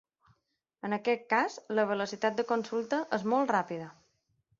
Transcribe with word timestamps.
En 0.87 0.95
aquest 0.95 1.27
cas, 1.33 1.57
la 1.79 1.85
velocitat 1.91 2.39
de 2.39 2.45
consulta 2.53 3.03
és 3.19 3.27
molt 3.35 3.53
ràpida. 3.57 3.91